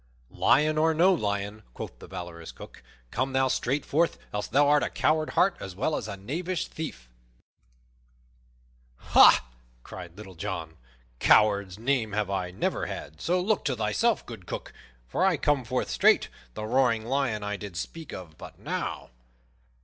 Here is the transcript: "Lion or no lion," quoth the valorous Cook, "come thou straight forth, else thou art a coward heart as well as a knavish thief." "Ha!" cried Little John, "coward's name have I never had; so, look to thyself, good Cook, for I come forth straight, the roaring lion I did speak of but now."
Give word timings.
"Lion 0.31 0.79
or 0.79 0.95
no 0.95 1.13
lion," 1.13 1.61
quoth 1.75 1.99
the 1.99 2.07
valorous 2.07 2.51
Cook, 2.51 2.81
"come 3.11 3.33
thou 3.33 3.47
straight 3.49 3.85
forth, 3.85 4.17
else 4.33 4.47
thou 4.47 4.67
art 4.67 4.81
a 4.81 4.89
coward 4.89 5.29
heart 5.37 5.55
as 5.59 5.75
well 5.75 5.95
as 5.95 6.07
a 6.07 6.17
knavish 6.17 6.65
thief." 6.67 7.07
"Ha!" 8.95 9.45
cried 9.83 10.17
Little 10.17 10.33
John, 10.33 10.77
"coward's 11.19 11.77
name 11.77 12.13
have 12.13 12.31
I 12.31 12.49
never 12.49 12.87
had; 12.87 13.21
so, 13.21 13.39
look 13.39 13.63
to 13.65 13.75
thyself, 13.75 14.25
good 14.25 14.47
Cook, 14.47 14.73
for 15.07 15.23
I 15.23 15.37
come 15.37 15.63
forth 15.63 15.91
straight, 15.91 16.29
the 16.55 16.65
roaring 16.65 17.05
lion 17.05 17.43
I 17.43 17.55
did 17.55 17.77
speak 17.77 18.11
of 18.11 18.39
but 18.39 18.57
now." 18.57 19.11